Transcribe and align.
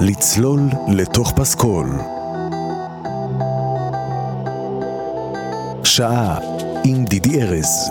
לצלול 0.00 0.60
לתוך 0.88 1.32
פסקול. 1.36 1.86
שעה 5.84 6.38
עם 6.84 7.04
דידי 7.04 7.42
ארז. 7.42 7.90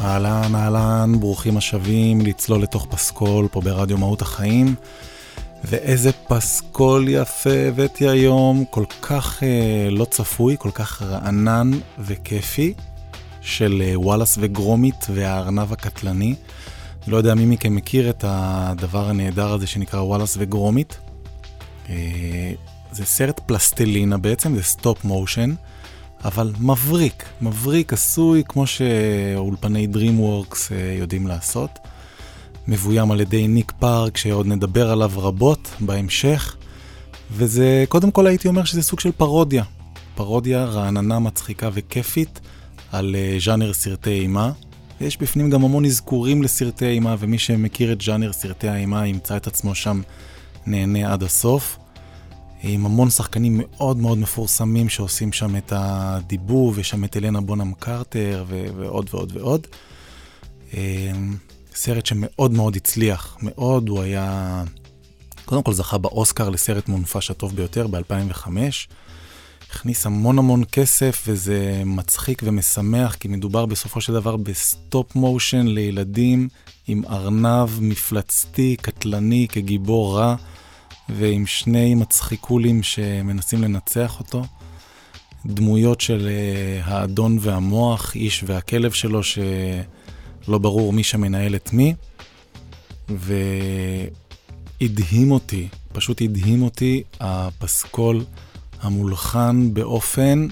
אהלן, 0.00 0.54
אהלן, 0.54 1.12
ברוכים 1.20 1.56
השבים 1.56 2.20
לצלול 2.20 2.62
לתוך 2.62 2.86
פסקול 2.90 3.48
פה 3.50 3.60
ברדיו 3.60 3.98
מהות 3.98 4.22
החיים. 4.22 4.74
ואיזה 5.72 6.12
פסקול 6.12 7.08
יפה 7.08 7.50
הבאתי 7.68 8.08
היום, 8.08 8.64
כל 8.70 8.84
כך 9.02 9.42
אה, 9.42 9.88
לא 9.90 10.04
צפוי, 10.04 10.56
כל 10.58 10.70
כך 10.74 11.02
רענן 11.02 11.70
וכיפי, 11.98 12.74
של 13.40 13.82
אה, 13.84 14.00
וואלאס 14.00 14.38
וגרומית 14.40 15.06
והארנב 15.14 15.72
הקטלני. 15.72 16.34
לא 17.06 17.16
יודע 17.16 17.34
מי 17.34 17.46
מכם 17.46 17.74
מכיר 17.74 18.10
את 18.10 18.24
הדבר 18.28 19.08
הנהדר 19.08 19.52
הזה 19.52 19.66
שנקרא 19.66 20.00
וואלאס 20.00 20.36
וגרומית. 20.38 20.98
אה, 21.88 22.52
זה 22.92 23.04
סרט 23.04 23.40
פלסטלינה 23.46 24.18
בעצם, 24.18 24.56
זה 24.56 24.62
stop 24.62 25.04
motion, 25.04 25.54
אבל 26.24 26.52
מבריק, 26.60 27.24
מבריק, 27.40 27.92
עשוי 27.92 28.42
כמו 28.48 28.66
שאולפני 28.66 29.86
DreamWorks 29.92 30.72
אה, 30.72 30.94
יודעים 30.98 31.26
לעשות. 31.26 31.78
מבוים 32.68 33.10
על 33.10 33.20
ידי 33.20 33.48
ניק 33.48 33.72
פארק, 33.78 34.16
שעוד 34.16 34.46
נדבר 34.46 34.90
עליו 34.90 35.10
רבות 35.16 35.70
בהמשך. 35.80 36.56
וזה, 37.30 37.84
קודם 37.88 38.10
כל 38.10 38.26
הייתי 38.26 38.48
אומר 38.48 38.64
שזה 38.64 38.82
סוג 38.82 39.00
של 39.00 39.12
פרודיה. 39.12 39.64
פרודיה 40.14 40.64
רעננה, 40.64 41.18
מצחיקה 41.18 41.70
וכיפית 41.72 42.40
על 42.92 43.14
uh, 43.14 43.44
ז'אנר 43.44 43.72
סרטי 43.72 44.10
אימה. 44.10 44.52
ויש 45.00 45.16
בפנים 45.16 45.50
גם 45.50 45.64
המון 45.64 45.84
אזכורים 45.84 46.42
לסרטי 46.42 46.86
אימה, 46.86 47.16
ומי 47.18 47.38
שמכיר 47.38 47.92
את 47.92 48.00
ז'אנר 48.00 48.32
סרטי 48.32 48.68
האימה 48.68 49.06
ימצא 49.06 49.36
את 49.36 49.46
עצמו 49.46 49.74
שם 49.74 50.00
נהנה 50.66 51.12
עד 51.12 51.22
הסוף. 51.22 51.78
עם 52.62 52.86
המון 52.86 53.10
שחקנים 53.10 53.60
מאוד 53.60 53.96
מאוד 53.96 54.18
מפורסמים 54.18 54.88
שעושים 54.88 55.32
שם 55.32 55.56
את 55.56 55.72
הדיבוב, 55.76 56.78
יש 56.78 56.88
שם 56.90 57.04
את 57.04 57.16
אלנה 57.16 57.40
בונם 57.40 57.72
קרטר 57.78 58.44
ו- 58.48 58.66
ועוד 58.76 59.10
ועוד 59.12 59.32
ועוד. 59.36 59.66
סרט 61.74 62.06
שמאוד 62.06 62.52
מאוד 62.52 62.76
הצליח, 62.76 63.36
מאוד, 63.42 63.88
הוא 63.88 64.02
היה... 64.02 64.64
קודם 65.44 65.62
כל 65.62 65.72
זכה 65.72 65.98
באוסקר 65.98 66.50
לסרט 66.50 66.88
מונפש 66.88 67.30
הטוב 67.30 67.56
ביותר 67.56 67.86
ב-2005. 67.86 68.48
הכניס 69.70 70.06
המון 70.06 70.38
המון 70.38 70.62
כסף 70.72 71.24
וזה 71.26 71.82
מצחיק 71.86 72.42
ומשמח 72.44 73.14
כי 73.14 73.28
מדובר 73.28 73.66
בסופו 73.66 74.00
של 74.00 74.12
דבר 74.12 74.36
ב 74.36 74.52
stop 74.52 75.14
motion 75.14 75.66
לילדים 75.66 76.48
עם 76.88 77.02
ארנב 77.10 77.68
מפלצתי, 77.80 78.76
קטלני, 78.82 79.46
כגיבור 79.48 80.18
רע 80.18 80.36
ועם 81.08 81.46
שני 81.46 81.94
מצחיקולים 81.94 82.82
שמנסים 82.82 83.62
לנצח 83.62 84.20
אותו. 84.20 84.44
דמויות 85.46 86.00
של 86.00 86.28
אה, 86.28 86.90
האדון 86.90 87.38
והמוח, 87.40 88.14
איש 88.14 88.44
והכלב 88.46 88.92
שלו 88.92 89.22
ש... 89.22 89.38
לא 90.48 90.58
ברור 90.58 90.92
מי 90.92 91.04
שמנהל 91.04 91.54
את 91.54 91.72
מי, 91.72 91.94
והדהים 94.80 95.30
אותי, 95.30 95.68
פשוט 95.92 96.22
הדהים 96.22 96.62
אותי 96.62 97.02
הפסקול 97.20 98.24
המולחן 98.80 99.74
באופן 99.74 100.46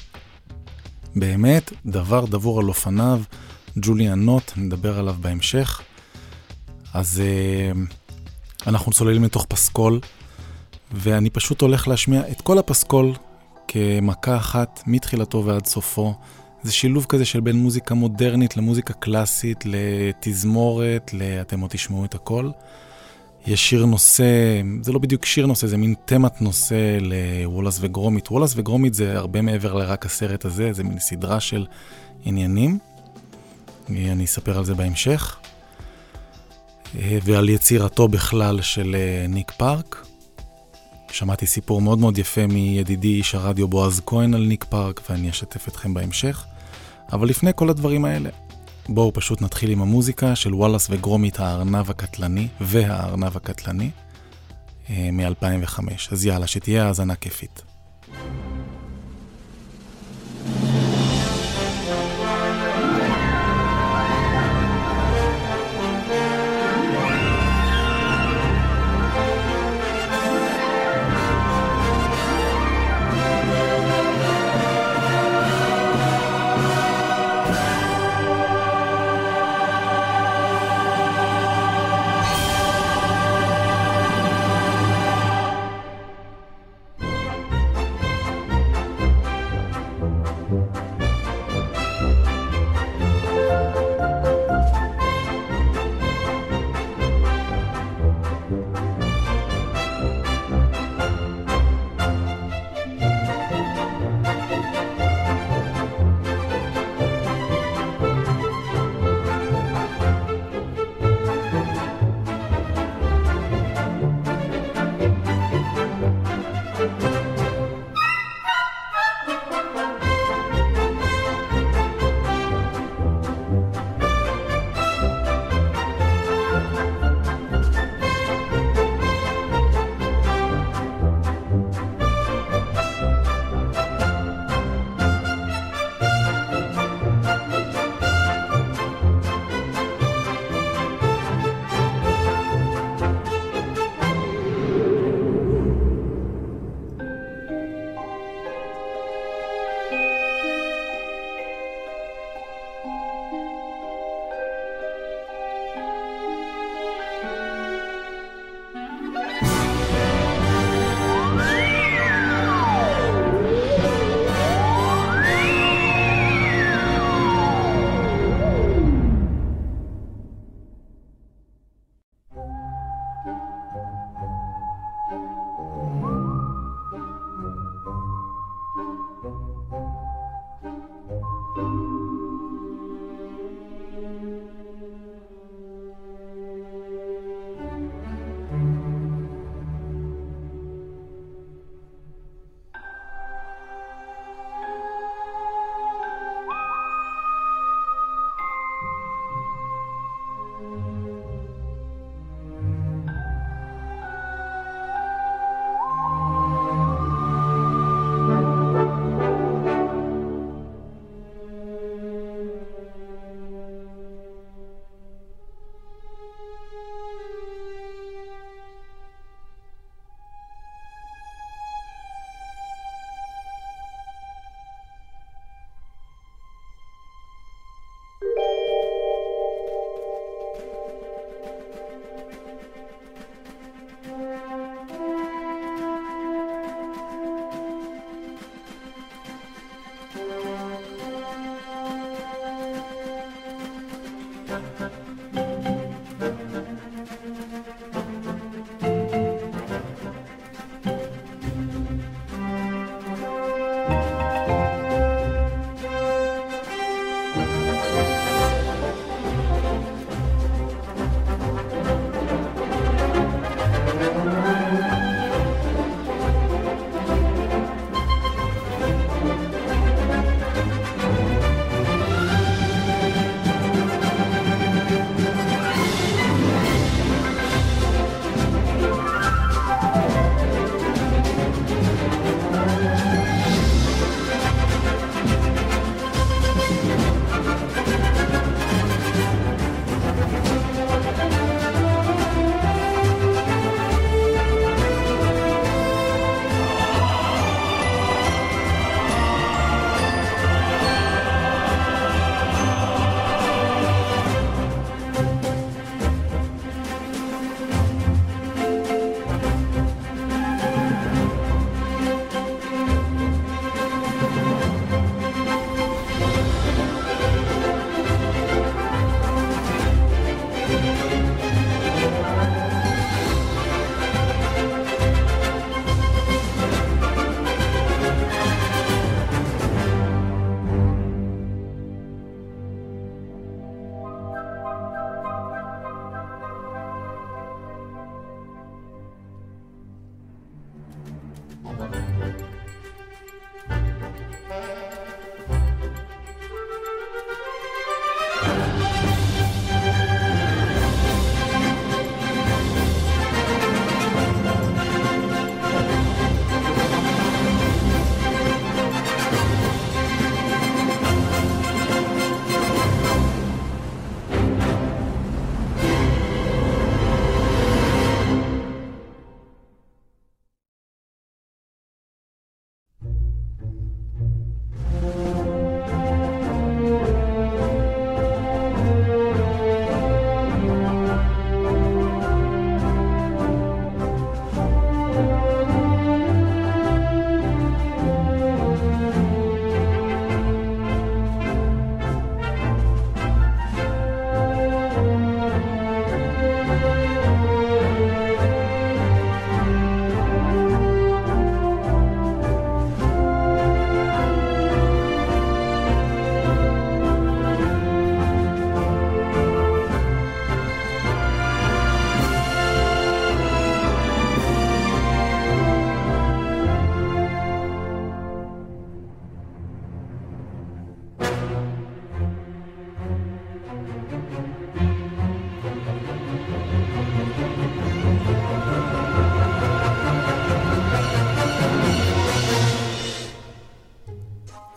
באמת 1.16 1.72
דבר 1.86 2.24
דבור 2.24 2.60
על 2.60 2.68
אופניו, 2.68 3.22
ג'וליאן 3.76 4.20
נוט, 4.20 4.52
נדבר 4.56 4.98
עליו 4.98 5.16
בהמשך. 5.20 5.80
אז 6.94 7.22
uh, 7.22 7.76
אנחנו 8.66 8.92
צוללים 8.92 9.24
לתוך 9.24 9.46
פסקול, 9.48 10.00
ואני 10.92 11.30
פשוט 11.30 11.60
הולך 11.60 11.88
להשמיע 11.88 12.22
את 12.30 12.40
כל 12.40 12.58
הפסקול 12.58 13.12
כמכה 13.68 14.36
אחת, 14.36 14.82
מתחילתו 14.86 15.44
ועד 15.44 15.66
סופו. 15.66 16.14
זה 16.62 16.72
שילוב 16.72 17.06
כזה 17.08 17.24
של 17.24 17.40
בין 17.40 17.56
מוזיקה 17.56 17.94
מודרנית 17.94 18.56
למוזיקה 18.56 18.92
קלאסית, 18.92 19.64
לתזמורת, 19.66 21.10
ל... 21.14 21.22
אתם 21.22 21.60
עוד 21.60 21.70
תשמעו 21.70 22.04
את 22.04 22.14
הכל. 22.14 22.50
יש 23.46 23.70
שיר 23.70 23.86
נושא, 23.86 24.24
זה 24.82 24.92
לא 24.92 24.98
בדיוק 24.98 25.24
שיר 25.24 25.46
נושא, 25.46 25.66
זה 25.66 25.76
מין 25.76 25.94
תמת 26.04 26.42
נושא 26.42 26.98
לוולאס 27.00 27.78
וגרומית. 27.80 28.30
וולאס 28.30 28.52
וגרומית 28.56 28.94
זה 28.94 29.18
הרבה 29.18 29.42
מעבר 29.42 29.74
לרק 29.74 30.06
הסרט 30.06 30.44
הזה, 30.44 30.72
זה 30.72 30.84
מין 30.84 30.98
סדרה 30.98 31.40
של 31.40 31.66
עניינים. 32.24 32.78
אני 33.88 34.24
אספר 34.24 34.58
על 34.58 34.64
זה 34.64 34.74
בהמשך. 34.74 35.38
ועל 36.94 37.48
יצירתו 37.48 38.08
בכלל 38.08 38.62
של 38.62 38.96
אה, 38.98 39.26
ניק 39.28 39.50
פארק. 39.50 40.06
שמעתי 41.12 41.46
סיפור 41.46 41.80
מאוד 41.80 41.98
מאוד 41.98 42.18
יפה 42.18 42.46
מידידי 42.46 43.08
איש 43.08 43.34
הרדיו 43.34 43.68
בועז 43.68 44.00
כהן 44.06 44.34
על 44.34 44.46
ניק 44.46 44.64
פארק, 44.64 45.00
ואני 45.10 45.30
אשתף 45.30 45.68
אתכם 45.68 45.94
בהמשך. 45.94 46.44
אבל 47.12 47.28
לפני 47.28 47.50
כל 47.54 47.70
הדברים 47.70 48.04
האלה, 48.04 48.30
בואו 48.88 49.12
פשוט 49.12 49.42
נתחיל 49.42 49.70
עם 49.70 49.82
המוזיקה 49.82 50.36
של 50.36 50.54
וואלאס 50.54 50.86
וגרומית 50.90 51.40
הארנב 51.40 51.90
הקטלני 51.90 52.48
והארנב 52.60 53.36
הקטלני 53.36 53.90
אה, 54.90 55.08
מ-2005. 55.12 55.80
אז 56.12 56.26
יאללה, 56.26 56.46
שתהיה 56.46 56.86
האזנה 56.86 57.14
כיפית. 57.14 57.62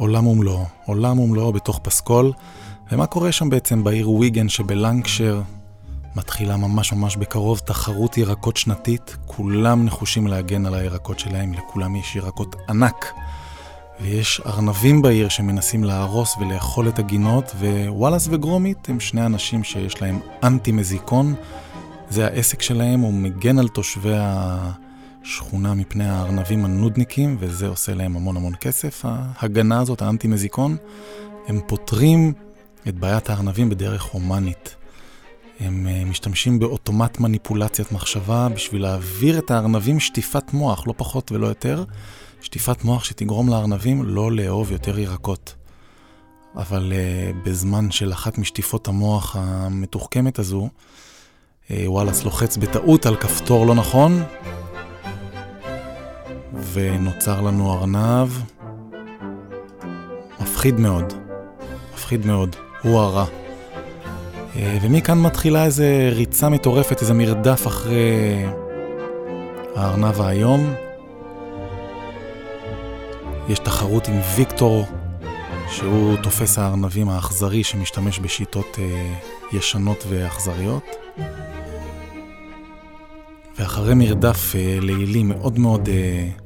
עולם 0.04 0.28
ומלואו, 0.28 0.66
עולם 0.86 1.20
ומלואו 1.20 1.54
בתוך 1.54 1.80
פסקול. 1.84 2.32
ומה 2.92 3.06
קורה 3.06 3.32
שם 3.32 3.50
בעצם 3.50 3.84
בעיר 3.84 4.10
ויגן 4.10 4.50
שבלנקשר 4.50 5.42
מתחילה 6.16 6.58
ממש 6.58 6.94
ממש 6.94 7.16
בקרוב 7.16 7.60
תחרות 7.60 8.18
ירקות 8.18 8.58
שנתית, 8.58 9.18
כולם 9.26 9.86
נחושים 9.86 10.28
להגן 10.28 10.66
על 10.66 10.74
הירקות 10.74 11.20
שלהם, 11.20 11.54
לכולם 11.54 11.96
יש 11.96 12.16
ירקות 12.16 12.56
ענק. 12.70 13.14
ויש 14.02 14.42
ארנבים 14.46 15.02
בעיר 15.02 15.30
שמנסים 15.30 15.84
להרוס 15.84 16.36
ולאכול 16.38 16.88
את 16.88 17.00
הגינות, 17.00 17.56
ווואלאס 17.60 18.28
וגרומית 18.32 18.90
הם 18.90 19.00
שני 19.00 19.26
אנשים 19.26 19.64
שיש 19.64 20.02
להם 20.02 20.20
אנטי 20.44 20.72
מזיקון. 20.72 21.36
זה 22.10 22.26
העסק 22.26 22.62
שלהם, 22.62 23.00
הוא 23.00 23.14
מגן 23.14 23.60
על 23.60 23.68
תושבי 23.68 24.14
השכונה 25.24 25.74
מפני 25.74 26.10
הארנבים 26.10 26.66
הנודניקים, 26.66 27.38
וזה 27.40 27.68
עושה 27.68 27.94
להם 27.94 28.16
המון 28.16 28.38
המון 28.38 28.54
כסף, 28.62 29.02
ההגנה 29.06 29.80
הזאת, 29.80 30.02
האנטי 30.02 30.28
מזיקון. 30.28 30.78
הם 31.48 31.60
פותרים 31.68 32.34
את 32.88 32.96
בעיית 32.96 33.30
הארנבים 33.30 33.70
בדרך 33.70 34.04
הומנית. 34.04 34.76
הם 35.60 35.88
אה, 35.88 36.06
משתמשים 36.06 36.60
באוטומט 36.60 37.20
מניפולציית 37.20 37.92
מחשבה 37.92 38.50
בשביל 38.50 38.82
להעביר 38.82 39.40
את 39.40 39.52
הארנבים 39.52 40.00
שטיפת 40.00 40.54
מוח, 40.54 40.88
לא 40.88 40.94
פחות 40.98 41.32
ולא 41.32 41.48
יותר. 41.48 41.84
שטיפת 42.42 42.84
מוח 42.84 43.04
שתגרום 43.04 43.50
לארנבים 43.50 44.04
לא 44.04 44.32
לאהוב 44.32 44.72
יותר 44.72 45.00
ירקות. 45.00 45.56
אבל 46.56 46.94
uh, 46.94 47.48
בזמן 47.48 47.92
של 47.92 48.14
אחת 48.14 48.38
משטיפות 48.38 48.88
המוח 48.88 49.36
המתוחכמת 49.40 50.40
הזו, 50.40 50.70
uh, 50.70 51.72
וואלאס 51.86 52.24
לוחץ 52.24 52.58
בטעות 52.58 53.06
על 53.06 53.16
כפתור 53.16 53.66
לא 53.66 53.76
נכון, 53.76 54.24
ונוצר 56.74 57.42
לנו 57.42 57.74
ארנב 57.74 58.28
מפחיד 60.42 60.80
מאוד, 60.80 61.14
מפחיד 61.94 62.26
מאוד, 62.26 62.56
הוא 62.82 63.00
הרע. 63.00 63.26
Uh, 63.26 64.58
ומכאן 64.82 65.22
מתחילה 65.22 65.66
איזה 65.66 66.10
ריצה 66.12 66.50
מטורפת, 66.50 67.02
איזה 67.02 67.14
מרדף 67.14 67.68
אחרי 67.68 68.46
הארנב 69.76 70.22
האיום. 70.22 70.74
יש 73.50 73.60
תחרות 73.60 74.08
עם 74.08 74.20
ויקטור, 74.36 74.86
שהוא 75.70 76.18
תופס 76.24 76.58
הארנבים 76.58 77.10
האכזרי 77.10 77.64
שמשתמש 77.64 78.20
בשיטות 78.20 78.80
אה, 78.80 79.14
ישנות 79.54 80.04
ואכזריות. 80.10 80.84
ואחרי 83.60 83.94
מרדף 83.94 84.56
אה, 84.56 84.78
לילי 84.82 85.24
מאוד 85.24 85.60
מאוד 85.60 85.90
אה, 85.90 86.43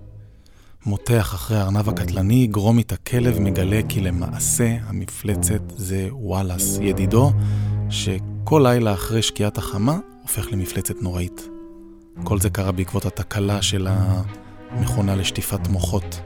מותח 0.87 1.31
אחרי 1.35 1.57
הארנב 1.57 1.89
הקטלני, 1.89 2.47
גרומית 2.47 2.91
הכלב 2.91 3.39
מגלה 3.39 3.79
כי 3.89 4.01
למעשה 4.01 4.75
המפלצת 4.87 5.61
זה 5.75 6.07
וואלאס, 6.11 6.79
ידידו, 6.81 7.31
שכל 7.89 8.61
לילה 8.63 8.93
אחרי 8.93 9.21
שקיעת 9.21 9.57
החמה 9.57 9.97
הופך 10.21 10.47
למפלצת 10.51 11.01
נוראית. 11.01 11.47
כל 12.23 12.39
זה 12.39 12.49
קרה 12.49 12.71
בעקבות 12.71 13.05
התקלה 13.05 13.61
של 13.61 13.87
המכונה 13.89 15.15
לשטיפת 15.15 15.67
מוחות. 15.67 16.21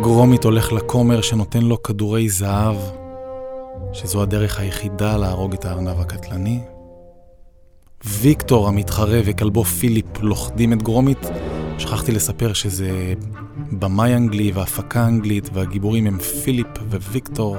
גרומית 0.00 0.44
הולך 0.44 0.72
לכומר 0.72 1.20
שנותן 1.20 1.62
לו 1.62 1.82
כדורי 1.82 2.28
זהב, 2.28 2.76
שזו 3.92 4.22
הדרך 4.22 4.58
היחידה 4.58 5.16
להרוג 5.16 5.54
את 5.54 5.64
הארנב 5.64 6.00
הקטלני. 6.00 6.60
ויקטור 8.04 8.68
המתחרה 8.68 9.20
וכלבו 9.24 9.64
פיליפ 9.64 10.20
לוכדים 10.20 10.72
את 10.72 10.82
גרומית. 10.82 11.18
שכחתי 11.80 12.12
לספר 12.12 12.52
שזה 12.52 13.14
במאי 13.72 14.16
אנגלי 14.16 14.52
והפקה 14.52 15.06
אנגלית, 15.06 15.50
והגיבורים 15.52 16.06
הם 16.06 16.18
פיליפ 16.18 16.66
וויקטור 16.90 17.56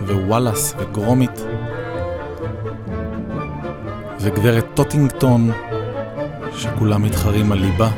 ווואלאס 0.00 0.74
וגרומית. 0.78 1.44
וגברת 4.20 4.66
טוטינגטון, 4.74 5.50
שכולם 6.56 7.02
מתחרים 7.02 7.52
על 7.52 7.58
ליבה. 7.58 7.90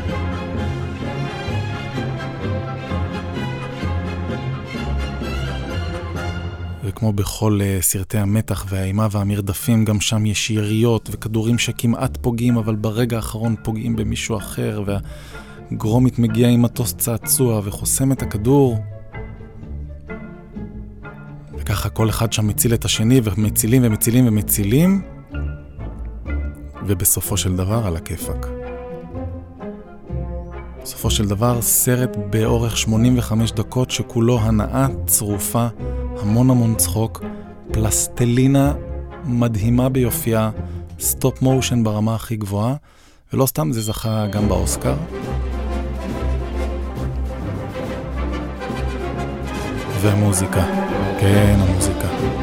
וכמו 7.01 7.13
בכל 7.13 7.61
uh, 7.61 7.83
סרטי 7.83 8.19
המתח 8.19 8.67
והאימה 8.69 9.09
והמרדפים, 9.11 9.85
גם 9.85 10.01
שם 10.01 10.27
יש 10.27 10.51
יריות 10.51 11.09
וכדורים 11.13 11.59
שכמעט 11.59 12.19
פוגעים, 12.21 12.57
אבל 12.57 12.75
ברגע 12.75 13.17
האחרון 13.17 13.55
פוגעים 13.63 13.97
במישהו 13.97 14.37
אחר, 14.37 14.83
והגרומית 15.71 16.19
מגיע 16.19 16.49
עם 16.49 16.63
מטוס 16.63 16.95
צעצוע 16.95 17.61
וחוסם 17.65 18.13
את 18.13 18.23
הכדור. 18.23 18.79
וככה 21.59 21.89
כל 21.89 22.09
אחד 22.09 22.33
שם 22.33 22.47
מציל 22.47 22.75
את 22.75 22.85
השני, 22.85 23.21
ומצילים 23.25 23.83
ומצילים 23.85 24.29
ומצילים, 24.29 25.03
ובסופו 26.87 27.37
של 27.37 27.57
דבר 27.57 27.87
על 27.87 27.97
הכיפאק. 27.97 28.47
בסופו 30.83 31.11
של 31.11 31.29
דבר 31.29 31.63
סרט 31.63 32.17
באורך 32.31 32.77
85 32.77 33.53
דקות 33.53 33.91
שכולו 33.91 34.41
הנאה 34.41 34.87
צרופה 35.07 35.67
המון 36.21 36.51
המון 36.51 36.75
צחוק, 36.75 37.23
פלסטלינה 37.73 38.75
מדהימה 39.25 39.89
ביופייה, 39.89 40.51
סטופ 41.01 41.43
מושן 41.43 41.85
ברמה 41.85 42.15
הכי 42.15 42.37
גבוהה, 42.37 42.75
ולא 43.33 43.47
סתם 43.47 43.73
זה 43.73 43.81
זכה 43.81 44.27
גם 44.27 44.49
באוסקר. 44.49 44.95
ומוזיקה, 50.01 50.65
כן, 51.21 51.57
המוזיקה. 51.59 52.40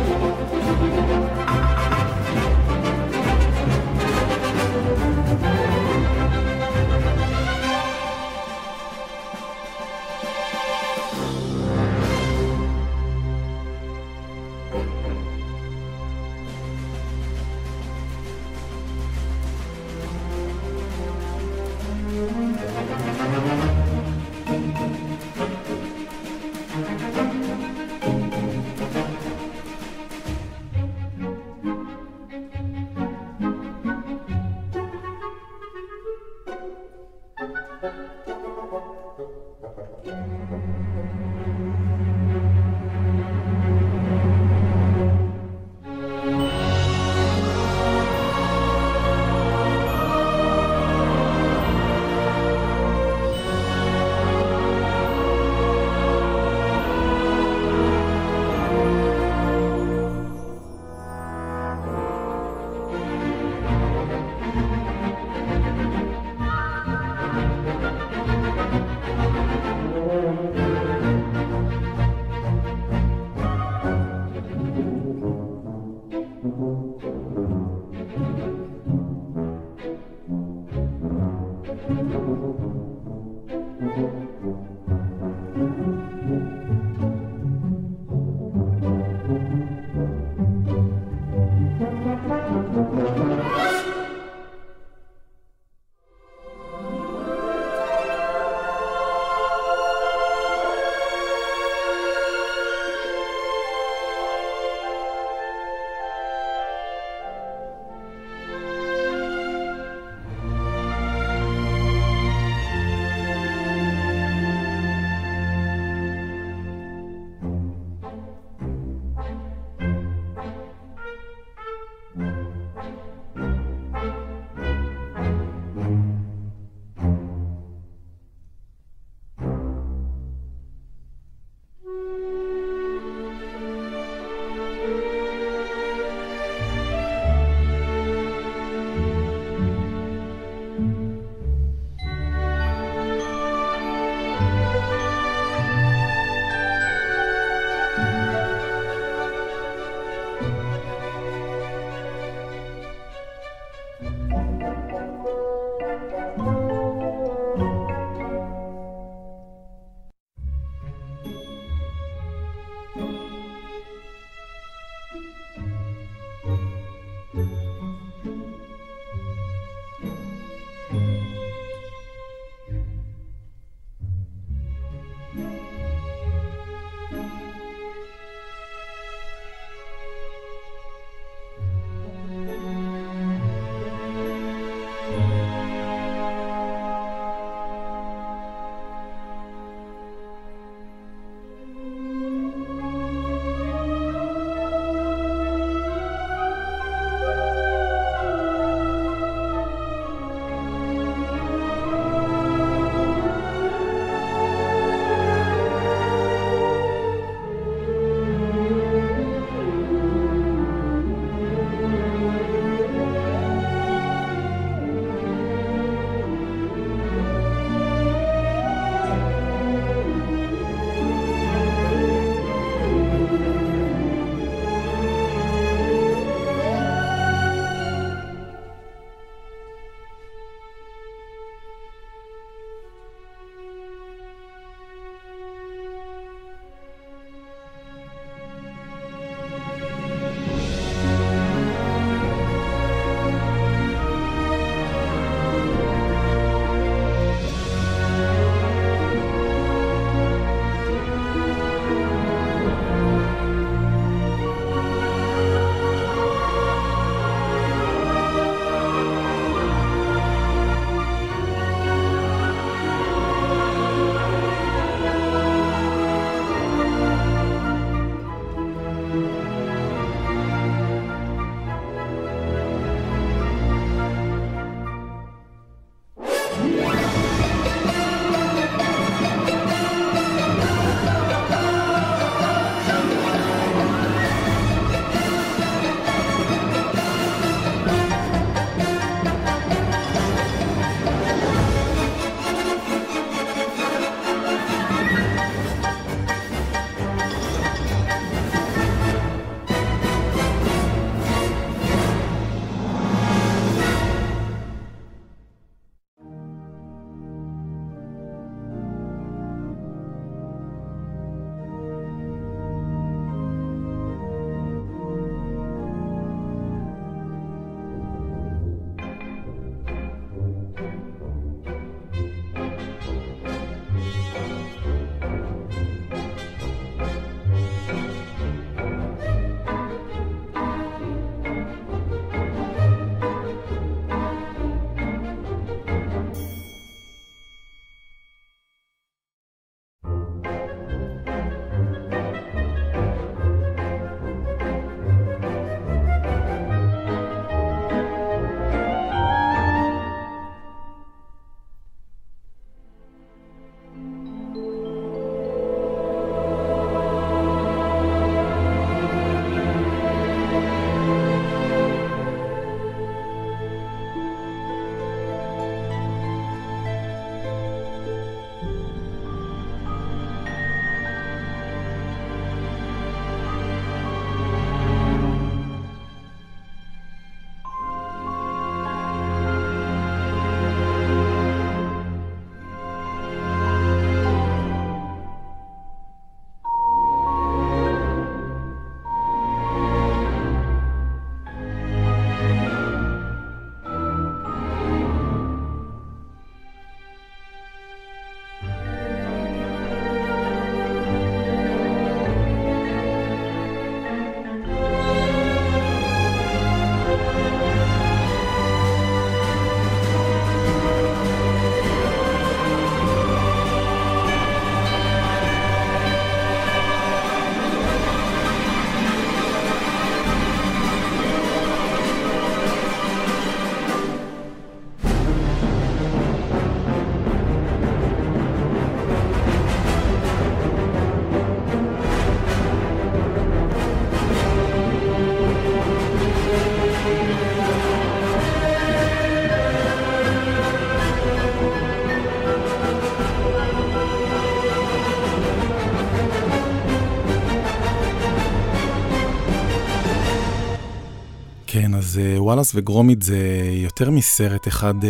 וואלאס 452.37 452.71
וגרומית 452.75 453.21
זה 453.21 453.37
יותר 453.73 454.11
מסרט 454.11 454.67
אחד 454.67 454.93
uh, 455.01 455.05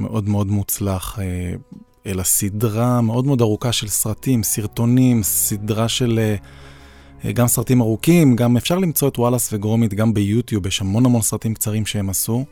מאוד 0.00 0.28
מאוד 0.28 0.46
מוצלח, 0.46 1.18
uh, 1.18 1.22
אלא 2.06 2.22
סדרה 2.22 3.00
מאוד 3.00 3.26
מאוד 3.26 3.40
ארוכה 3.40 3.72
של 3.72 3.88
סרטים, 3.88 4.42
סרטונים, 4.42 5.22
סדרה 5.22 5.88
של 5.88 6.20
uh, 7.22 7.32
גם 7.32 7.46
סרטים 7.46 7.80
ארוכים, 7.80 8.36
גם 8.36 8.56
אפשר 8.56 8.78
למצוא 8.78 9.08
את 9.08 9.18
וואלאס 9.18 9.52
וגרומית 9.52 9.94
גם 9.94 10.14
ביוטיוב, 10.14 10.66
יש 10.66 10.80
המון 10.80 11.06
המון 11.06 11.22
סרטים 11.22 11.54
קצרים 11.54 11.86
שהם 11.86 12.10
עשו. 12.10 12.44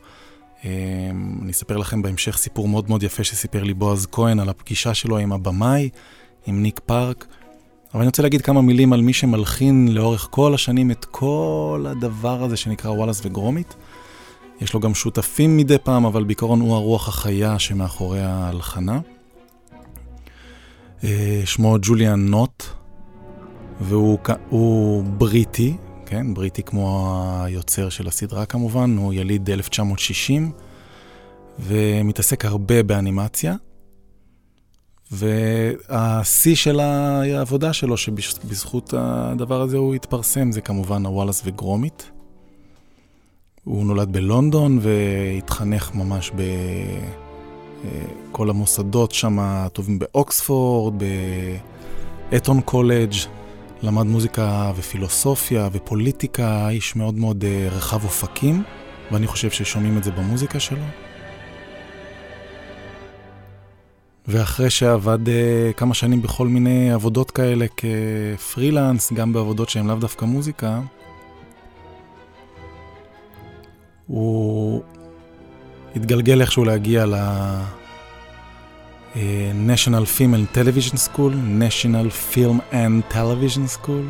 אני 0.63 1.51
אספר 1.51 1.77
לכם 1.77 2.01
בהמשך 2.01 2.37
סיפור 2.37 2.67
מאוד 2.67 2.89
מאוד 2.89 3.03
יפה 3.03 3.23
שסיפר 3.23 3.63
לי 3.63 3.73
בועז 3.73 4.07
כהן 4.11 4.39
על 4.39 4.49
הפגישה 4.49 4.93
שלו 4.93 5.17
עם 5.17 5.33
הבמאי, 5.33 5.89
עם 6.45 6.63
ניק 6.63 6.79
פארק. 6.85 7.25
אבל 7.93 8.01
אני 8.01 8.07
רוצה 8.07 8.21
להגיד 8.21 8.41
כמה 8.41 8.61
מילים 8.61 8.93
על 8.93 9.01
מי 9.01 9.13
שמלחין 9.13 9.87
לאורך 9.91 10.27
כל 10.31 10.53
השנים 10.53 10.91
את 10.91 11.05
כל 11.05 11.85
הדבר 11.89 12.43
הזה 12.43 12.57
שנקרא 12.57 12.91
וואלאס 12.91 13.25
וגרומית. 13.25 13.75
יש 14.61 14.73
לו 14.73 14.79
גם 14.79 14.93
שותפים 14.93 15.57
מדי 15.57 15.77
פעם, 15.77 16.05
אבל 16.05 16.23
בעיקרון 16.23 16.61
הוא 16.61 16.75
הרוח 16.75 17.07
החיה 17.07 17.59
שמאחורי 17.59 18.21
ההלחנה. 18.21 18.99
אה, 21.03 21.41
שמו 21.45 21.77
ג'וליאן 21.81 22.19
נוט, 22.19 22.63
והוא 23.81 25.03
בריטי, 25.03 25.77
כן, 26.05 26.33
בריטי 26.33 26.63
כמו 26.63 27.17
היוצר 27.43 27.89
של 27.89 28.07
הסדרה 28.07 28.45
כמובן, 28.45 28.97
הוא 28.97 29.13
יליד 29.13 29.49
1960, 29.49 30.51
ומתעסק 31.59 32.45
הרבה 32.45 32.83
באנימציה. 32.83 33.55
והשיא 35.13 36.55
של 36.55 36.79
העבודה 36.79 37.73
שלו, 37.73 37.97
שבזכות 37.97 38.93
הדבר 38.97 39.61
הזה 39.61 39.77
הוא 39.77 39.95
התפרסם, 39.95 40.51
זה 40.51 40.61
כמובן 40.61 41.05
הוואלאס 41.05 41.41
וגרומית. 41.45 42.11
הוא 43.63 43.85
נולד 43.85 44.11
בלונדון 44.11 44.79
והתחנך 44.81 45.95
ממש 45.95 46.31
בכל 48.31 48.49
המוסדות 48.49 49.11
שם, 49.11 49.39
הטובים 49.39 49.99
באוקספורד, 49.99 51.03
באתון 52.31 52.61
קולג', 52.61 53.13
למד 53.83 54.05
מוזיקה 54.05 54.71
ופילוסופיה 54.75 55.69
ופוליטיקה, 55.71 56.69
איש 56.69 56.95
מאוד 56.95 57.15
מאוד 57.15 57.43
אה, 57.43 57.67
רחב 57.71 58.03
אופקים, 58.03 58.63
ואני 59.11 59.27
חושב 59.27 59.51
ששומעים 59.51 59.97
את 59.97 60.03
זה 60.03 60.11
במוזיקה 60.11 60.59
שלו. 60.59 61.02
ואחרי 64.27 64.69
שעבד 64.69 65.27
uh, 65.27 65.31
כמה 65.77 65.93
שנים 65.93 66.21
בכל 66.21 66.47
מיני 66.47 66.91
עבודות 66.91 67.31
כאלה 67.31 67.65
כפרילנס, 67.77 69.13
גם 69.13 69.33
בעבודות 69.33 69.69
שהן 69.69 69.87
לאו 69.87 69.95
דווקא 69.95 70.25
מוזיקה, 70.25 70.79
הוא 74.07 74.83
התגלגל 75.95 76.41
איכשהו 76.41 76.65
להגיע 76.65 77.05
ל... 77.05 77.15
Uh, 79.13 79.15
National 79.67 80.05
Film 80.17 80.33
and 80.33 80.57
Television 80.57 80.97
School, 80.97 81.33
National 81.59 82.09
Film 82.33 82.57
and 82.71 83.13
Television 83.13 83.77
School, 83.77 84.05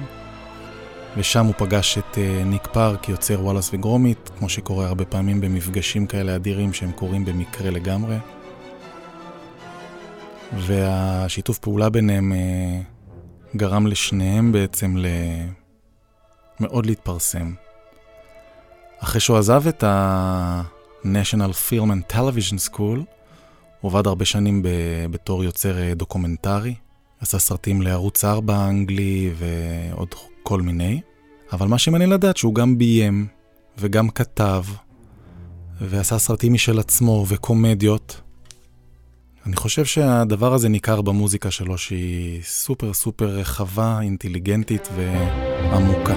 ושם 1.17 1.45
הוא 1.45 1.53
פגש 1.57 1.97
את 1.97 2.15
uh, 2.15 2.45
ניק 2.45 2.67
פארק, 2.67 3.09
יוצר 3.09 3.41
וואלאס 3.41 3.69
וגרומית, 3.73 4.31
כמו 4.39 4.49
שקורה 4.49 4.87
הרבה 4.87 5.05
פעמים 5.05 5.41
במפגשים 5.41 6.07
כאלה 6.07 6.35
אדירים 6.35 6.73
שהם 6.73 6.91
קורים 6.91 7.25
במקרה 7.25 7.71
לגמרי. 7.71 8.15
והשיתוף 10.59 11.57
פעולה 11.57 11.89
ביניהם 11.89 12.33
אה, 12.33 12.81
גרם 13.55 13.87
לשניהם 13.87 14.51
בעצם 14.51 14.97
מאוד 16.59 16.85
להתפרסם. 16.85 17.53
אחרי 18.99 19.21
שהוא 19.21 19.37
עזב 19.37 19.67
את 19.67 19.83
ה-National 19.83 21.51
Film 21.69 21.87
and 21.89 22.13
Television 22.13 22.69
School, 22.71 22.99
הוא 23.81 23.91
עבד 23.91 24.07
הרבה 24.07 24.25
שנים 24.25 24.63
ב- 24.63 24.67
בתור 25.11 25.43
יוצר 25.43 25.77
אה, 25.77 25.93
דוקומנטרי, 25.95 26.75
עשה 27.19 27.39
סרטים 27.39 27.81
לערוץ 27.81 28.25
4 28.25 28.55
האנגלי 28.55 29.33
ועוד 29.35 30.15
כל 30.43 30.61
מיני, 30.61 31.01
אבל 31.53 31.67
מה 31.67 31.77
שמעניין 31.77 32.09
לדעת 32.09 32.37
שהוא 32.37 32.55
גם 32.55 32.77
ביים 32.77 33.27
וגם 33.77 34.09
כתב 34.09 34.63
ועשה 35.81 36.19
סרטים 36.19 36.53
משל 36.53 36.79
עצמו 36.79 37.25
וקומדיות, 37.27 38.21
אני 39.45 39.55
חושב 39.55 39.85
שהדבר 39.85 40.53
הזה 40.53 40.69
ניכר 40.69 41.01
במוזיקה 41.01 41.51
שלו, 41.51 41.77
שהיא 41.77 42.43
סופר 42.43 42.93
סופר 42.93 43.25
רחבה, 43.25 43.99
אינטליגנטית 44.01 44.87
ועמוקה. 44.95 46.15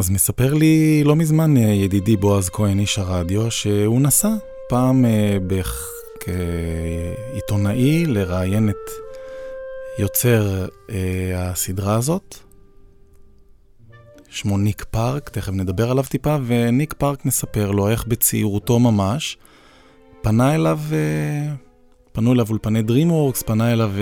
אז 0.00 0.10
מספר 0.10 0.54
לי 0.54 1.04
לא 1.04 1.16
מזמן 1.16 1.56
אה, 1.56 1.62
ידידי 1.62 2.16
בועז 2.16 2.48
כהן, 2.48 2.78
איש 2.78 2.98
הרדיו, 2.98 3.50
שהוא 3.50 4.00
נסע 4.00 4.28
פעם 4.68 5.04
אה, 5.04 5.38
כעיתונאי 6.20 8.06
לראיין 8.06 8.68
את 8.68 8.90
יוצר 9.98 10.66
אה, 10.90 10.96
הסדרה 11.34 11.94
הזאת. 11.94 12.36
שמו 14.28 14.58
ניק 14.58 14.84
פארק, 14.90 15.28
תכף 15.28 15.52
נדבר 15.52 15.90
עליו 15.90 16.04
טיפה, 16.04 16.36
וניק 16.46 16.92
פארק 16.92 17.24
מספר 17.24 17.70
לו 17.70 17.88
איך 17.88 18.06
בצעירותו 18.06 18.78
ממש 18.78 19.38
פנה 20.22 20.54
אליו, 20.54 20.80
פנו 22.12 22.32
אליו 22.32 22.46
אולפני 22.50 22.80
DreamWorks, 22.80 23.44
פנה 23.46 23.72
אליו 23.72 23.92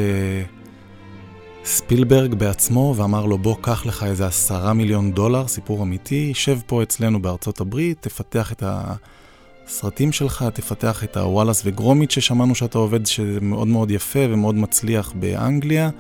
ספילברג 1.69 2.35
בעצמו 2.35 2.95
ואמר 2.97 3.27
לו 3.27 3.39
בוא 3.39 3.57
קח 3.61 3.87
לך 3.87 4.05
איזה 4.05 4.27
עשרה 4.27 4.73
מיליון 4.73 5.13
דולר, 5.13 5.47
סיפור 5.47 5.83
אמיתי, 5.83 6.35
שב 6.35 6.59
פה 6.67 6.83
אצלנו 6.83 7.23
בארצות 7.23 7.61
הברית, 7.61 7.99
תפתח 8.01 8.53
את 8.53 8.63
הסרטים 8.67 10.13
שלך, 10.13 10.45
תפתח 10.55 11.05
את 11.05 11.17
הוואלאס 11.17 11.63
וגרומית 11.65 12.11
ששמענו 12.11 12.55
שאתה 12.55 12.79
עובד, 12.79 13.07
שזה 13.07 13.41
מאוד 13.41 13.69
מאוד 13.69 13.91
יפה 13.91 14.19
ומאוד 14.31 14.55
מצליח 14.55 15.13
באנגליה, 15.17 15.91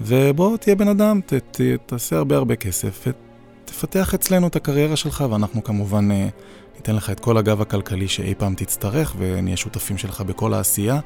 ובוא 0.00 0.56
תהיה 0.56 0.76
בן 0.76 0.88
אדם, 0.88 1.20
ת, 1.26 1.32
ת, 1.32 1.60
תעשה 1.86 2.16
הרבה 2.16 2.36
הרבה 2.36 2.56
כסף 2.56 3.06
ותפתח 3.64 4.14
אצלנו 4.14 4.46
את 4.46 4.56
הקריירה 4.56 4.96
שלך 4.96 5.24
ואנחנו 5.30 5.64
כמובן 5.64 6.10
אה, 6.10 6.28
ניתן 6.74 6.96
לך 6.96 7.10
את 7.10 7.20
כל 7.20 7.36
הגב 7.36 7.60
הכלכלי 7.60 8.08
שאי 8.08 8.34
פעם 8.34 8.54
תצטרך 8.54 9.14
ונהיה 9.18 9.56
שותפים 9.56 9.98
שלך 9.98 10.20
בכל 10.20 10.54
העשייה. 10.54 11.00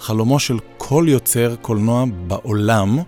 חלומו 0.00 0.38
של 0.38 0.58
כל 0.78 1.04
יוצר 1.08 1.56
קולנוע 1.56 2.04
בעולם. 2.26 2.98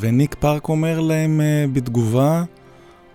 וניק 0.00 0.34
פארק 0.34 0.68
אומר 0.68 1.00
להם 1.00 1.40
uh, 1.40 1.74
בתגובה, 1.74 2.44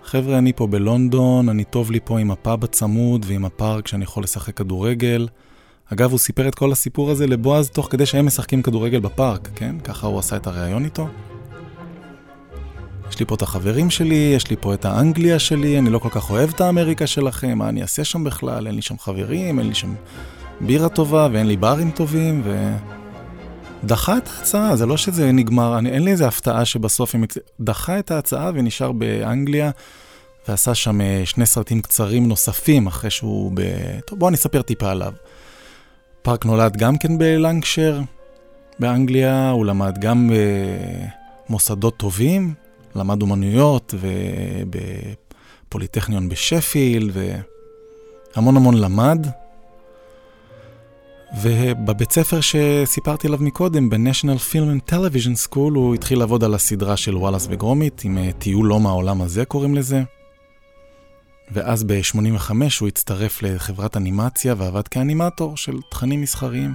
חבר'ה, 0.04 0.38
אני 0.38 0.54
פה 0.54 0.68
בלונדון, 0.68 1.50
אני 1.50 1.64
טוב 1.64 1.92
לי 1.92 2.00
פה 2.04 2.20
עם 2.20 2.32
הפאב 2.32 2.64
הצמוד 2.64 3.26
ועם 3.30 3.46
הפארק 3.46 3.88
שאני 3.88 4.04
יכול 4.04 4.24
לשחק 4.24 4.58
כדורגל. 4.58 5.28
אגב, 5.94 6.12
הוא 6.12 6.20
סיפר 6.20 6.48
את 6.48 6.56
כל 6.56 6.72
הסיפור 6.72 7.12
הזה 7.12 7.28
לבועז 7.28 7.70
תוך 7.70 7.88
כדי 7.92 8.06
שהם 8.06 8.26
משחקים 8.26 8.62
כדורגל 8.62 9.00
בפארק, 9.00 9.50
כן? 9.56 9.76
ככה 9.84 10.08
הוא 10.08 10.20
עשה 10.20 10.36
את 10.36 10.48
הריאיון 10.48 10.86
איתו. 10.86 11.08
יש 13.10 13.20
לי 13.20 13.26
פה 13.26 13.36
את 13.36 13.42
החברים 13.42 13.90
שלי, 13.90 14.34
יש 14.36 14.50
לי 14.50 14.56
פה 14.60 14.74
את 14.74 14.86
האנגליה 14.86 15.40
שלי, 15.40 15.80
אני 15.80 15.90
לא 15.90 16.00
כל 16.00 16.10
כך 16.10 16.30
אוהב 16.30 16.50
את 16.50 16.62
האמריקה 16.62 17.08
שלכם, 17.08 17.58
מה 17.58 17.70
אני 17.70 17.82
אעשה 17.82 18.04
שם 18.04 18.24
בכלל? 18.24 18.68
אין 18.68 18.76
לי 18.76 18.82
שם 18.82 18.98
חברים, 18.98 19.60
אין 19.60 19.68
לי 19.68 19.76
שם 19.76 19.94
בירה 20.62 20.90
טובה 20.90 21.28
ואין 21.32 21.48
לי 21.48 21.58
ברים 21.58 21.92
טובים, 21.92 22.42
ו... 22.46 22.76
דחה 23.84 24.18
את 24.18 24.28
ההצעה, 24.28 24.76
זה 24.76 24.86
לא 24.86 24.98
שזה 24.98 25.32
נגמר, 25.32 25.78
אני, 25.78 25.90
אין 25.90 26.04
לי 26.04 26.12
איזה 26.12 26.28
הפתעה 26.28 26.66
שבסוף 26.66 27.16
הם... 27.16 27.24
דחה 27.60 28.00
את 28.00 28.12
ההצעה 28.12 28.52
ונשאר 28.54 28.92
באנגליה, 28.92 29.72
ועשה 30.48 30.76
שם 30.76 31.02
אה, 31.02 31.22
שני 31.26 31.46
סרטים 31.46 31.82
קצרים 31.82 32.28
נוספים 32.28 32.88
אחרי 32.88 33.10
שהוא 33.10 33.52
ב... 33.54 33.62
טוב, 34.06 34.20
בואו 34.20 34.30
אני 34.30 34.36
אספר 34.36 34.62
טיפה 34.62 34.92
עליו. 34.92 35.14
פארק 36.22 36.46
נולד 36.46 36.78
גם 36.78 36.98
כן 36.98 37.18
בלנקשר, 37.18 38.00
באנגליה, 38.80 39.50
הוא 39.50 39.66
למד 39.66 39.98
גם 40.00 40.32
במוסדות 41.50 41.98
טובים, 41.98 42.54
למד 42.96 43.22
אומנויות 43.22 43.94
ובפוליטכניון 45.68 46.30
בשפילד, 46.30 47.18
והמון 48.36 48.58
המון 48.58 48.78
למד. 48.78 49.28
ובבית 51.34 52.12
ספר 52.12 52.42
שסיפרתי 52.42 53.28
עליו 53.28 53.40
מקודם, 53.42 53.90
ב-National 53.90 54.52
Film 54.52 54.90
and 54.90 54.92
Television 54.92 55.48
School, 55.48 55.56
הוא 55.56 55.96
התחיל 55.96 56.20
לעבוד 56.20 56.44
על 56.44 56.54
הסדרה 56.54 56.98
של 56.98 57.18
וואלאס 57.18 57.48
וגרומית, 57.50 58.02
עם 58.04 58.18
אה, 58.18 58.30
טיול 58.40 58.68
לא 58.68 58.80
מהעולם 58.80 59.22
הזה 59.22 59.46
קוראים 59.46 59.76
לזה. 59.76 60.04
ואז 61.52 61.84
ב-85 61.84 62.52
הוא 62.80 62.88
הצטרף 62.88 63.42
לחברת 63.44 63.98
אנימציה 63.98 64.56
ועבד 64.58 64.88
כאנימטור 64.88 65.58
של 65.58 65.78
תכנים 65.92 66.22
מסחריים. 66.22 66.74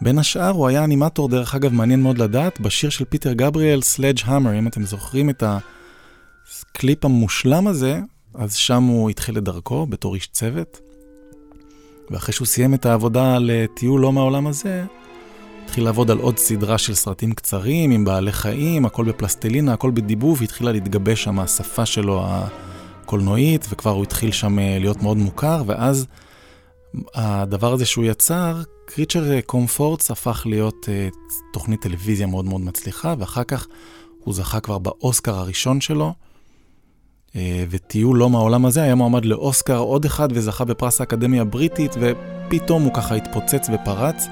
בין 0.00 0.18
השאר 0.18 0.50
הוא 0.50 0.68
היה 0.68 0.84
אנימטור, 0.84 1.28
דרך 1.28 1.54
אגב, 1.54 1.72
מעניין 1.72 2.02
מאוד 2.02 2.18
לדעת, 2.18 2.60
בשיר 2.60 2.90
של 2.90 3.04
פיטר 3.04 3.32
גבריאל, 3.32 3.82
Sledgehammer, 3.82 4.58
אם 4.58 4.66
אתם 4.66 4.84
זוכרים 4.84 5.30
את 5.30 5.42
הקליפ 5.42 7.04
המושלם 7.04 7.66
הזה, 7.66 8.00
אז 8.34 8.54
שם 8.54 8.82
הוא 8.82 9.10
התחיל 9.10 9.38
את 9.38 9.44
דרכו 9.44 9.86
בתור 9.86 10.14
איש 10.14 10.26
צוות. 10.26 10.80
ואחרי 12.10 12.34
שהוא 12.34 12.46
סיים 12.46 12.74
את 12.74 12.86
העבודה 12.86 13.36
על 13.36 13.50
טיול 13.74 14.00
לא 14.00 14.12
מהעולם 14.12 14.46
הזה, 14.46 14.84
התחיל 15.64 15.84
לעבוד 15.84 16.10
על 16.10 16.18
עוד 16.18 16.38
סדרה 16.38 16.78
של 16.78 16.94
סרטים 16.94 17.32
קצרים 17.32 17.90
עם 17.90 18.04
בעלי 18.04 18.32
חיים, 18.32 18.86
הכל 18.86 19.04
בפלסטלינה, 19.04 19.72
הכל 19.72 19.90
בדיבוב, 19.90 20.40
והתחילה 20.40 20.72
להתגבש 20.72 21.24
שם 21.24 21.38
השפה 21.38 21.86
שלו 21.86 22.24
הקולנועית, 22.26 23.66
וכבר 23.70 23.90
הוא 23.90 24.02
התחיל 24.02 24.32
שם 24.32 24.58
אה, 24.58 24.78
להיות 24.80 25.02
מאוד 25.02 25.16
מוכר, 25.16 25.62
ואז 25.66 26.06
הדבר 27.14 27.72
הזה 27.72 27.86
שהוא 27.86 28.04
יצר, 28.04 28.62
קריצ'ר 28.86 29.40
קומפורטס 29.40 30.10
הפך 30.10 30.42
להיות 30.46 30.86
uh, 30.86 31.16
תוכנית 31.52 31.82
טלוויזיה 31.82 32.26
מאוד 32.26 32.44
מאוד 32.44 32.60
מצליחה, 32.60 33.14
ואחר 33.18 33.44
כך 33.44 33.66
הוא 34.24 34.34
זכה 34.34 34.60
כבר 34.60 34.78
באוסקר 34.78 35.34
הראשון 35.34 35.80
שלו. 35.80 36.12
אה, 37.36 37.64
וטיול 37.70 38.18
לא 38.18 38.30
מהעולם 38.30 38.66
הזה 38.66 38.82
היה 38.82 38.94
מועמד 38.94 39.24
לאוסקר 39.24 39.78
עוד 39.78 40.04
אחד 40.04 40.28
וזכה 40.32 40.64
בפרס 40.64 41.00
האקדמיה 41.00 41.42
הבריטית, 41.42 41.94
ופתאום 42.00 42.82
הוא 42.82 42.94
ככה 42.94 43.14
התפוצץ 43.14 43.68
ופרץ. 43.72 44.26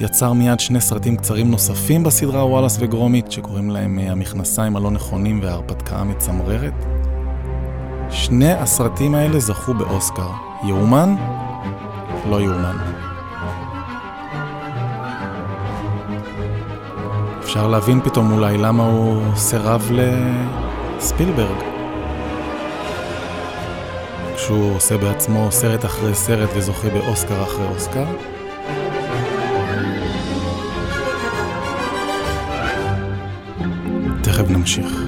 יצר 0.00 0.32
מיד 0.32 0.60
שני 0.60 0.80
סרטים 0.80 1.16
קצרים 1.16 1.50
נוספים 1.50 2.02
בסדרה 2.04 2.46
וואלאס 2.46 2.76
וגרומית, 2.80 3.32
שקוראים 3.32 3.70
להם 3.70 3.98
אה, 3.98 4.12
המכנסיים 4.12 4.76
הלא 4.76 4.90
נכונים 4.90 5.40
וההרפתקה 5.42 5.96
המצמררת. 5.96 6.84
שני 8.10 8.52
הסרטים 8.52 9.14
האלה 9.14 9.40
זכו 9.40 9.74
באוסקר. 9.74 10.30
יאומן? 10.68 11.14
לא 12.30 12.40
יאומן. 12.40 12.76
אפשר 17.40 17.68
להבין 17.68 18.00
פתאום 18.00 18.32
אולי 18.32 18.58
למה 18.58 18.86
הוא 18.86 19.22
סירב 19.36 19.90
לספילברג. 20.98 21.69
שהוא 24.46 24.76
עושה 24.76 24.96
בעצמו 24.96 25.52
סרט 25.52 25.84
אחרי 25.84 26.14
סרט 26.14 26.50
וזוכה 26.56 26.88
באוסקר 26.88 27.42
אחרי 27.42 27.66
אוסקר. 27.66 28.04
תכף 34.22 34.50
נמשיך. 34.50 35.04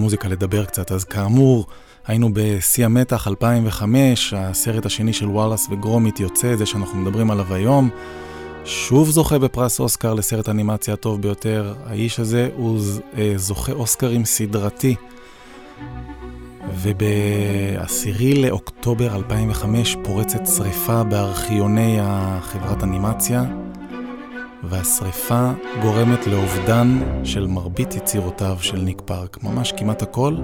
למוזיקה 0.00 0.28
לדבר 0.28 0.64
קצת, 0.64 0.92
אז 0.92 1.04
כאמור, 1.04 1.66
היינו 2.06 2.30
בשיא 2.32 2.84
המתח 2.84 3.28
2005, 3.28 4.34
הסרט 4.36 4.86
השני 4.86 5.12
של 5.12 5.28
וואלאס 5.28 5.66
וגרומית 5.70 6.20
יוצא, 6.20 6.56
זה 6.56 6.66
שאנחנו 6.66 6.98
מדברים 6.98 7.30
עליו 7.30 7.54
היום. 7.54 7.90
שוב 8.64 9.10
זוכה 9.10 9.38
בפרס 9.38 9.80
אוסקר 9.80 10.14
לסרט 10.14 10.48
אנימציה 10.48 10.94
הטוב 10.94 11.22
ביותר. 11.22 11.74
האיש 11.86 12.20
הזה 12.20 12.48
הוא 12.56 12.78
אה, 13.18 13.32
זוכה 13.36 13.72
אוסקרים 13.72 14.24
סדרתי. 14.24 14.94
ובעשירי 16.74 18.42
לאוקטובר 18.42 19.16
2005 19.16 19.96
פורצת 20.04 20.46
שריפה 20.56 21.04
בארכיוני 21.04 21.98
החברת 22.00 22.82
אנימציה, 22.82 23.44
והשריפה 24.64 25.50
גורמת 25.82 26.26
לאובדן 26.26 26.98
של 27.24 27.46
מרבית 27.46 27.94
יצירותיו 27.94 28.56
של 28.60 28.78
ניק 28.78 29.02
פארק, 29.04 29.42
ממש 29.42 29.72
כמעט 29.76 30.02
הכל. 30.02 30.36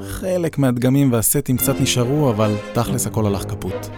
חלק 0.00 0.58
מהדגמים 0.58 1.12
והסטים 1.12 1.56
קצת 1.56 1.80
נשארו, 1.80 2.30
אבל 2.30 2.54
תכלס 2.72 3.06
הכל 3.06 3.26
הלך 3.26 3.42
כפות. 3.42 3.90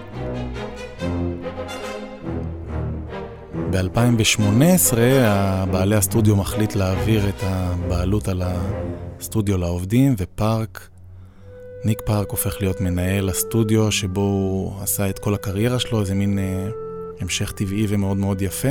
ב-2018 3.71 4.97
בעלי 5.71 5.97
הסטודיו 5.97 6.37
מחליט 6.37 6.75
להעביר 6.75 7.29
את 7.29 7.43
הבעלות 7.43 8.29
על 8.29 8.43
הסטודיו 8.45 9.59
לעובדים, 9.59 10.15
ופארק, 10.19 10.89
ניק 11.85 12.01
פארק 12.05 12.31
הופך 12.31 12.57
להיות 12.61 12.81
מנהל 12.81 13.29
הסטודיו 13.29 13.93
שבו 13.93 14.21
הוא 14.21 14.73
עשה 14.83 15.11
את 15.11 15.19
כל 15.19 15.35
הקריירה 15.35 15.79
שלו, 15.79 16.01
איזה 16.01 16.15
מין 16.15 16.39
אה, 16.39 16.69
המשך 17.21 17.53
טבעי 17.53 17.87
ומאוד 17.89 18.17
מאוד 18.17 18.43
יפה. 18.43 18.69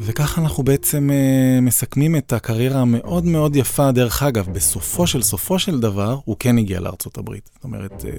וככה 0.00 0.40
אנחנו 0.40 0.62
בעצם 0.62 1.10
אה, 1.10 1.60
מסכמים 1.60 2.16
את 2.16 2.32
הקריירה 2.32 2.80
המאוד 2.80 3.24
מאוד 3.24 3.56
יפה. 3.56 3.92
דרך 3.92 4.22
אגב, 4.22 4.48
בסופו 4.52 5.06
של 5.06 5.22
סופו 5.22 5.58
של 5.58 5.80
דבר, 5.80 6.18
הוא 6.24 6.36
כן 6.38 6.58
הגיע 6.58 6.80
לארצות 6.80 7.18
הברית. 7.18 7.50
זאת 7.54 7.64
אומרת, 7.64 8.04
אה, 8.04 8.10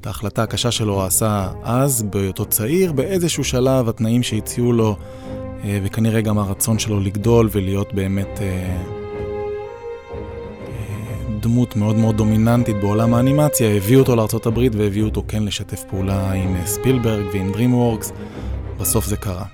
את 0.00 0.06
ההחלטה 0.06 0.42
הקשה 0.42 0.70
שלו 0.70 0.94
הוא 0.94 1.02
עשה 1.02 1.52
אז, 1.62 2.02
בהיותו 2.02 2.44
צעיר, 2.44 2.92
באיזשהו 2.92 3.44
שלב 3.44 3.88
התנאים 3.88 4.22
שהציעו 4.22 4.72
לו, 4.72 4.96
אה, 5.64 5.80
וכנראה 5.84 6.20
גם 6.20 6.38
הרצון 6.38 6.78
שלו 6.78 7.00
לגדול 7.00 7.48
ולהיות 7.52 7.94
באמת 7.94 8.40
אה, 8.40 8.82
דמות 11.44 11.76
מאוד 11.76 11.96
מאוד 11.96 12.16
דומיננטית 12.16 12.76
בעולם 12.76 13.14
האנימציה, 13.14 13.76
הביאו 13.76 14.00
אותו 14.00 14.16
לארה"ב 14.16 14.58
והביאו 14.72 15.04
אותו 15.06 15.24
כן 15.28 15.42
לשתף 15.42 15.82
פעולה 15.90 16.32
עם 16.32 16.56
ספילברג 16.66 17.24
ועם 17.32 17.52
DreamWorks. 17.52 18.12
בסוף 18.80 19.06
זה 19.06 19.16
קרה. 19.16 19.44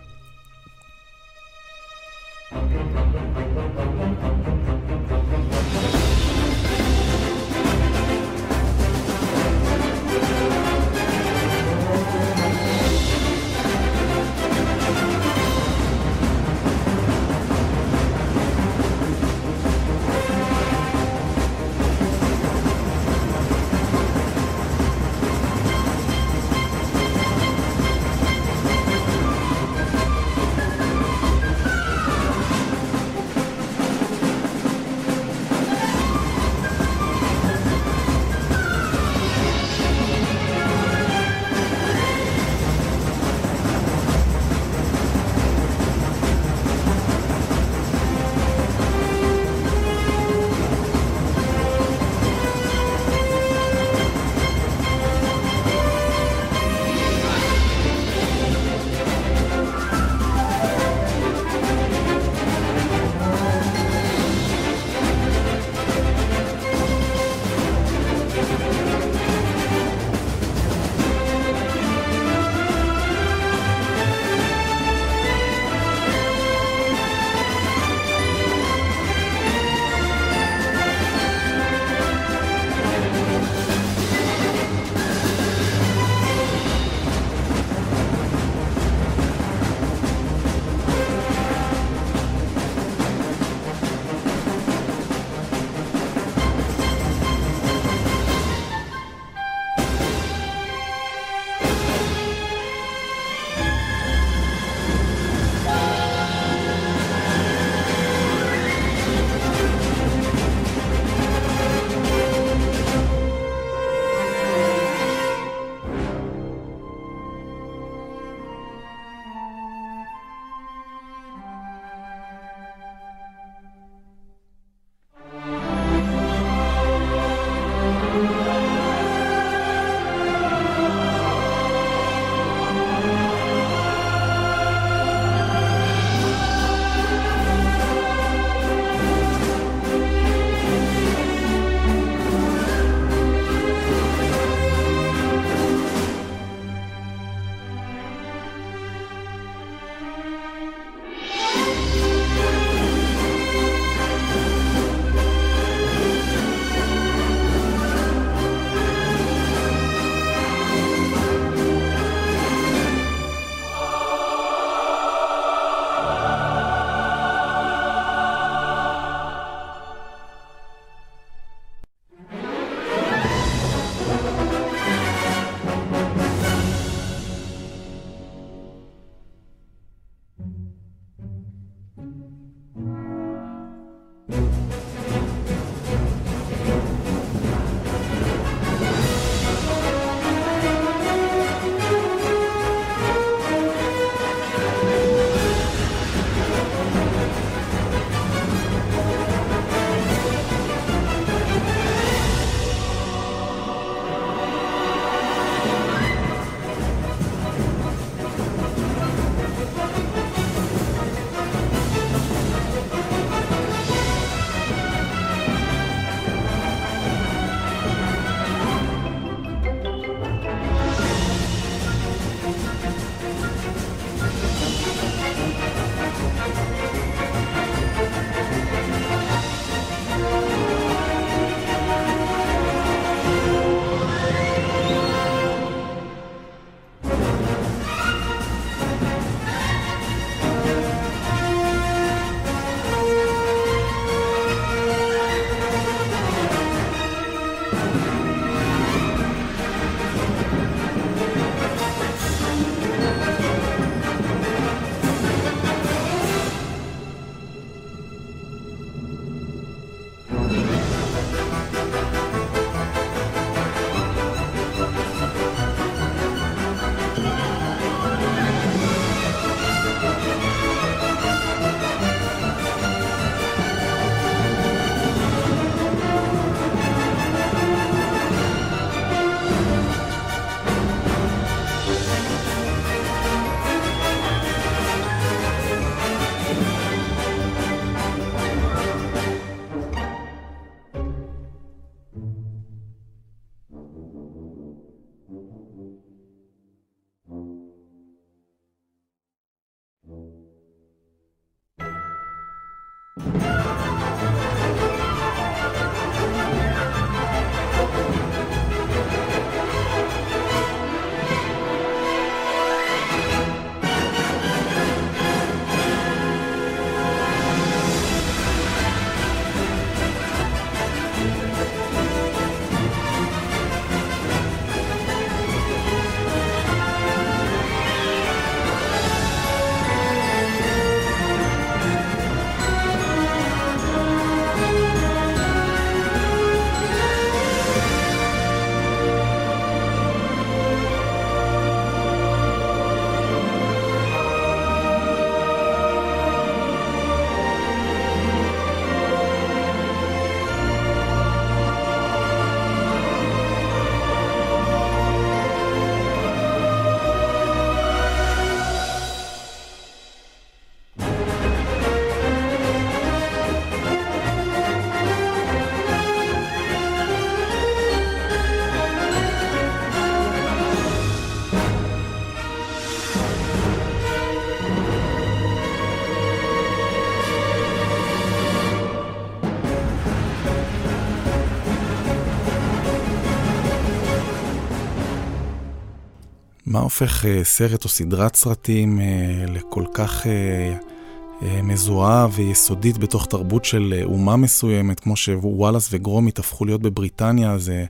מה 386.71 386.79
הופך 386.79 387.25
אה, 387.25 387.45
סרט 387.45 387.85
או 387.85 387.89
סדרת 387.89 388.37
סרטים 388.37 389.01
אה, 389.01 389.45
לכל 389.49 389.85
כך 389.95 390.27
אה, 390.27 391.63
מזוהה 391.63 392.29
ויסודית 392.33 392.99
בתוך 392.99 393.27
תרבות 393.27 393.65
של 393.65 394.01
אומה 394.05 394.37
מסוימת, 394.37 395.01
כמו 395.01 395.17
שוואלאס 395.17 395.89
וגרומית 395.93 396.39
הפכו 396.39 396.65
להיות 396.65 396.83
בבריטניה, 396.83 397.59
זה 397.59 397.85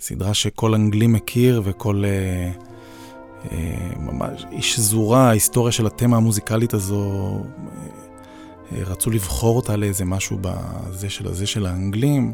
סדרה 0.00 0.34
שכל 0.34 0.74
אנגלי 0.74 1.06
מכיר 1.06 1.62
וכל... 1.64 2.04
ממש 3.96 4.44
איש 4.52 4.74
שזורה, 4.74 5.28
ההיסטוריה 5.28 5.72
של 5.72 5.86
התמה 5.86 6.16
המוזיקלית 6.16 6.74
הזו, 6.74 7.42
רצו 8.72 9.10
לבחור 9.10 9.56
אותה 9.56 9.76
לאיזה 9.76 10.04
משהו 10.04 10.38
בזה 10.40 11.10
של 11.10 11.28
הזה 11.28 11.46
של 11.46 11.66
האנגלים. 11.66 12.32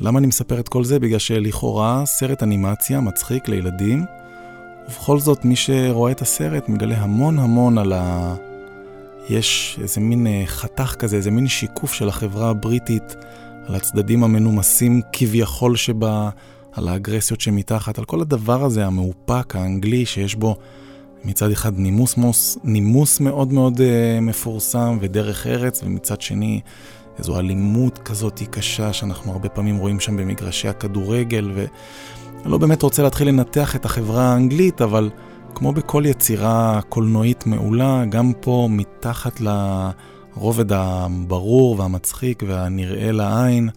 למה 0.00 0.18
אני 0.18 0.26
מספר 0.26 0.60
את 0.60 0.68
כל 0.68 0.84
זה? 0.84 0.98
בגלל 0.98 1.18
שלכאורה 1.18 2.02
סרט 2.06 2.42
אנימציה 2.42 3.00
מצחיק 3.00 3.48
לילדים, 3.48 4.04
ובכל 4.88 5.18
זאת 5.18 5.44
מי 5.44 5.56
שרואה 5.56 6.12
את 6.12 6.22
הסרט 6.22 6.68
מגלה 6.68 6.96
המון 6.96 7.38
המון 7.38 7.78
על 7.78 7.92
ה... 7.92 8.34
יש 9.28 9.78
איזה 9.82 10.00
מין 10.00 10.26
אה, 10.26 10.42
חתך 10.46 10.94
כזה, 10.98 11.16
איזה 11.16 11.30
מין 11.30 11.48
שיקוף 11.48 11.92
של 11.92 12.08
החברה 12.08 12.50
הבריטית, 12.50 13.16
על 13.66 13.74
הצדדים 13.74 14.24
המנומסים 14.24 15.00
כביכול 15.12 15.76
שבה, 15.76 16.30
על 16.72 16.88
האגרסיות 16.88 17.40
שמתחת, 17.40 17.98
על 17.98 18.04
כל 18.04 18.20
הדבר 18.20 18.64
הזה 18.64 18.86
המאופק, 18.86 19.56
האנגלי, 19.56 20.06
שיש 20.06 20.34
בו 20.34 20.56
מצד 21.24 21.50
אחד 21.50 21.78
נימוס, 21.78 22.16
מוס, 22.16 22.58
נימוס 22.64 23.20
מאוד 23.20 23.52
מאוד 23.52 23.76
uh, 23.76 24.20
מפורסם 24.20 24.98
ודרך 25.00 25.46
ארץ, 25.46 25.80
ומצד 25.84 26.20
שני 26.20 26.60
איזו 27.18 27.38
אלימות 27.38 27.98
כזאת 27.98 28.42
קשה 28.50 28.92
שאנחנו 28.92 29.32
הרבה 29.32 29.48
פעמים 29.48 29.76
רואים 29.76 30.00
שם 30.00 30.16
במגרשי 30.16 30.68
הכדורגל, 30.68 31.50
ואני 32.38 32.52
לא 32.52 32.58
באמת 32.58 32.82
רוצה 32.82 33.02
להתחיל 33.02 33.28
לנתח 33.28 33.76
את 33.76 33.84
החברה 33.84 34.32
האנגלית, 34.32 34.82
אבל 34.82 35.10
כמו 35.54 35.72
בכל 35.72 36.02
יצירה 36.06 36.80
קולנועית 36.88 37.46
מעולה, 37.46 38.04
גם 38.08 38.32
פה 38.40 38.68
מתחת 38.70 39.40
לרובד 39.40 40.72
הברור 40.72 41.80
והמצחיק 41.80 42.42
והנראה 42.46 43.12
לעין, 43.12 43.68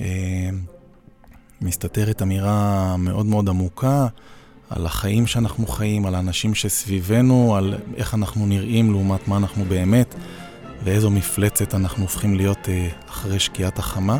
אה, 0.00 0.06
מסתתרת 1.60 2.22
אמירה 2.22 2.96
מאוד 2.98 3.26
מאוד 3.26 3.48
עמוקה. 3.48 4.06
על 4.70 4.86
החיים 4.86 5.26
שאנחנו 5.26 5.66
חיים, 5.66 6.06
על 6.06 6.14
האנשים 6.14 6.54
שסביבנו, 6.54 7.56
על 7.56 7.74
איך 7.96 8.14
אנחנו 8.14 8.46
נראים 8.46 8.90
לעומת 8.90 9.28
מה 9.28 9.36
אנחנו 9.36 9.64
באמת, 9.64 10.14
ואיזו 10.84 11.10
מפלצת 11.10 11.74
אנחנו 11.74 12.02
הופכים 12.02 12.34
להיות 12.34 12.68
אה, 12.68 12.88
אחרי 13.08 13.38
שקיעת 13.38 13.78
החמה. 13.78 14.18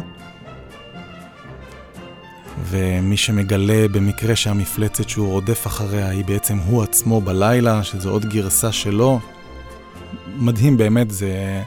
ומי 2.62 3.16
שמגלה 3.16 3.88
במקרה 3.88 4.36
שהמפלצת 4.36 5.08
שהוא 5.08 5.28
רודף 5.28 5.66
אחריה 5.66 6.08
היא 6.08 6.24
בעצם 6.24 6.58
הוא 6.58 6.82
עצמו 6.82 7.20
בלילה, 7.20 7.82
שזו 7.84 8.10
עוד 8.10 8.26
גרסה 8.26 8.72
שלו. 8.72 9.20
מדהים 10.36 10.76
באמת, 10.76 11.10
זה... 11.10 11.62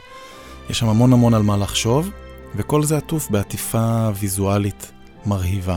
יש 0.70 0.78
שם 0.78 0.88
המון 0.88 1.12
המון 1.12 1.34
על 1.34 1.42
מה 1.42 1.56
לחשוב, 1.56 2.10
וכל 2.56 2.82
זה 2.82 2.96
עטוף 2.96 3.30
בעטיפה 3.30 4.08
ויזואלית 4.14 4.92
מרהיבה. 5.26 5.76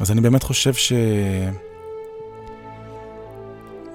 אז 0.00 0.10
אני 0.10 0.20
באמת 0.20 0.42
חושב 0.42 0.74
ש... 0.74 0.92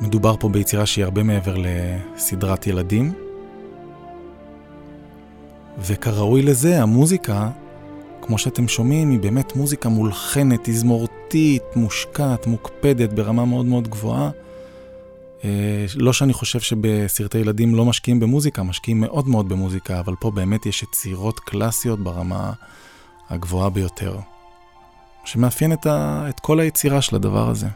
מדובר 0.01 0.35
פה 0.39 0.49
ביצירה 0.49 0.85
שהיא 0.85 1.05
הרבה 1.05 1.23
מעבר 1.23 1.55
לסדרת 1.57 2.67
ילדים. 2.67 3.13
וכראוי 5.85 6.41
לזה, 6.41 6.81
המוזיקה, 6.81 7.49
כמו 8.29 8.37
שאתם 8.37 8.67
שומעים, 8.67 9.09
היא 9.09 9.19
באמת 9.19 9.55
מוזיקה 9.55 9.89
מולחנת, 9.89 10.59
תזמורתית, 10.63 11.63
מושקעת, 11.75 12.47
מוקפדת 12.47 13.13
ברמה 13.13 13.45
מאוד 13.45 13.65
מאוד 13.65 13.87
גבוהה. 13.87 14.29
אה, 15.43 15.85
לא 15.95 16.13
שאני 16.13 16.33
חושב 16.33 16.59
שבסרטי 16.59 17.37
ילדים 17.37 17.75
לא 17.75 17.85
משקיעים 17.85 18.19
במוזיקה, 18.19 18.63
משקיעים 18.63 19.01
מאוד 19.01 19.27
מאוד 19.27 19.49
במוזיקה, 19.49 19.99
אבל 19.99 20.15
פה 20.19 20.31
באמת 20.31 20.65
יש 20.65 20.83
יצירות 20.83 21.39
קלאסיות 21.39 21.99
ברמה 21.99 22.51
הגבוהה 23.29 23.69
ביותר, 23.69 24.17
שמאפיין 25.25 25.73
את, 25.73 25.85
ה... 25.85 26.25
את 26.29 26.39
כל 26.39 26.59
היצירה 26.59 27.01
של 27.01 27.15
הדבר 27.15 27.49
הזה. 27.49 27.67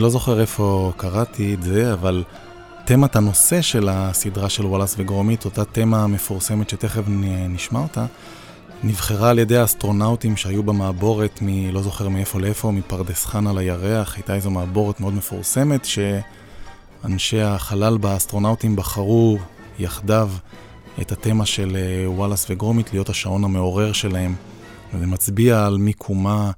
לא 0.00 0.10
זוכר 0.10 0.40
איפה 0.40 0.92
קראתי 0.96 1.54
את 1.54 1.62
זה, 1.62 1.92
אבל 1.92 2.24
תמת 2.84 3.16
הנושא 3.16 3.62
של 3.62 3.88
הסדרה 3.88 4.48
של 4.48 4.66
וואלאס 4.66 4.94
וגרומית, 4.98 5.44
אותה 5.44 5.64
תמה 5.64 6.06
מפורסמת 6.06 6.70
שתכף 6.70 7.02
נשמע 7.48 7.80
אותה, 7.80 8.06
נבחרה 8.82 9.30
על 9.30 9.38
ידי 9.38 9.56
האסטרונאוטים 9.56 10.36
שהיו 10.36 10.62
במעבורת 10.62 11.38
מלא 11.42 11.82
זוכר 11.82 12.08
מאיפה 12.08 12.40
לאיפה, 12.40 12.70
מפרדס 12.70 13.26
חנה 13.26 13.52
לירח, 13.52 14.16
הייתה 14.16 14.34
איזו 14.34 14.50
מעבורת 14.50 15.00
מאוד 15.00 15.14
מפורסמת 15.14 15.84
שאנשי 15.84 17.40
החלל 17.40 17.98
באסטרונאוטים 17.98 18.76
בחרו 18.76 19.38
יחדיו 19.78 20.30
את 21.00 21.12
התמה 21.12 21.46
של 21.46 21.76
אה, 21.76 22.10
וואלאס 22.10 22.46
וגרומית 22.50 22.92
להיות 22.92 23.08
השעון 23.08 23.44
המעורר 23.44 23.92
שלהם. 23.92 24.34
וזה 24.94 25.06
מצביע 25.06 25.66
על 25.66 25.76
מיקומה 25.76 26.50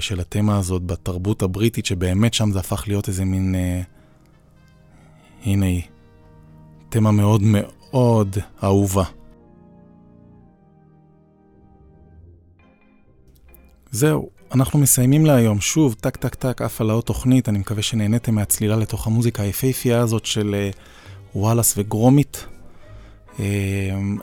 של 0.00 0.20
התמה 0.20 0.58
הזאת 0.58 0.82
בתרבות 0.82 1.42
הבריטית, 1.42 1.86
שבאמת 1.86 2.34
שם 2.34 2.50
זה 2.52 2.58
הפך 2.58 2.84
להיות 2.86 3.08
איזה 3.08 3.24
מין... 3.24 3.54
אה, 3.54 3.82
הנה 5.44 5.66
היא. 5.66 5.82
תמה 6.88 7.10
מאוד 7.10 7.42
מאוד 7.44 8.38
אהובה. 8.62 9.04
זהו, 13.90 14.30
אנחנו 14.54 14.78
מסיימים 14.78 15.26
להיום. 15.26 15.60
שוב, 15.60 15.94
טק 16.00 16.16
טק 16.16 16.34
טק, 16.34 16.62
עף 16.62 16.80
על 16.80 16.90
העוד 16.90 17.04
תוכנית. 17.04 17.48
אני 17.48 17.58
מקווה 17.58 17.82
שנהניתם 17.82 18.34
מהצלילה 18.34 18.76
לתוך 18.76 19.06
המוזיקה 19.06 19.42
היפהפייה 19.42 20.00
הזאת 20.00 20.26
של 20.26 20.54
uh, 20.72 20.76
וואלאס 21.34 21.74
וגרומית, 21.78 22.46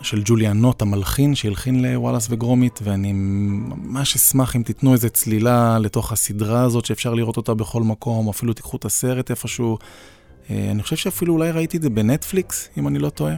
של 0.02 0.22
ג'וליאן 0.26 0.58
נוט, 0.58 0.82
המלחין, 0.82 1.36
שהלחין 1.36 1.82
לוואלאס 1.82 2.28
וגרומית, 2.30 2.80
ואני 2.84 3.14
ממש 3.14 4.16
אשמח 4.16 4.56
אם 4.56 4.64
תיתנו 4.64 4.94
איזה 4.94 5.10
צלילה 5.10 5.80
לתוך 5.80 6.12
הסדרה 6.12 6.64
הזאת, 6.64 6.86
שאפשר 6.86 7.14
לראות 7.14 7.38
אותה 7.38 7.54
בכל 7.54 7.84
מקום, 7.84 8.30
אפילו 8.30 8.54
תיקחו 8.54 8.78
את 8.78 8.86
הסרט 8.86 9.30
איפשהו. 9.32 9.78
Uh, 9.78 10.52
אני 10.72 10.84
חושב 10.84 10.96
שאפילו 10.96 11.34
אולי 11.34 11.52
ראיתי 11.52 11.78
את 11.78 11.82
זה 11.82 11.90
בנטפליקס, 11.90 12.70
אם 12.78 12.88
אני 12.88 13.00
לא 13.00 13.10
טועה. 13.10 13.36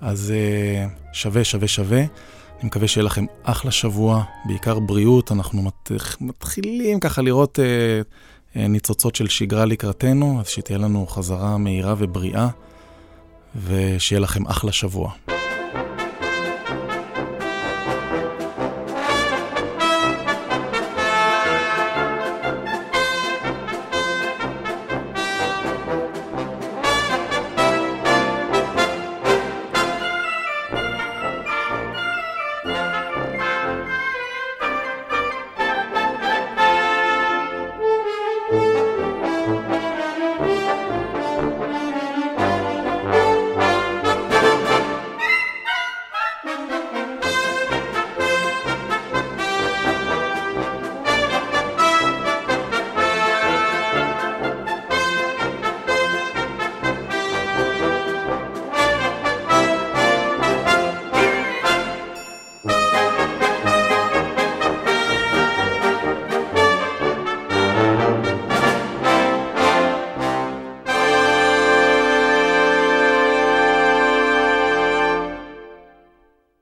אז 0.00 0.32
uh, 0.32 1.14
שווה, 1.14 1.44
שווה, 1.44 1.68
שווה. 1.68 2.04
אני 2.64 2.66
מקווה 2.66 2.88
שיהיה 2.88 3.04
לכם 3.04 3.24
אחלה 3.42 3.70
שבוע, 3.70 4.24
בעיקר 4.44 4.78
בריאות. 4.78 5.32
אנחנו 5.32 5.62
מת, 5.62 5.90
מתחילים 6.20 7.00
ככה 7.00 7.22
לראות 7.22 7.58
אה, 7.58 7.64
אה, 8.56 8.68
ניצוצות 8.68 9.14
של 9.14 9.28
שגרה 9.28 9.64
לקראתנו, 9.64 10.40
אז 10.40 10.48
שתהיה 10.48 10.78
לנו 10.78 11.06
חזרה 11.06 11.58
מהירה 11.58 11.94
ובריאה, 11.98 12.48
ושיהיה 13.56 14.20
לכם 14.20 14.46
אחלה 14.46 14.72
שבוע. 14.72 15.33